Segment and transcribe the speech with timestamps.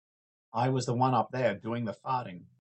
[0.55, 2.45] I was the one up there doing the farting.